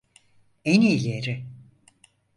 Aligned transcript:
En 0.65 0.81
iyileri. 0.81 1.45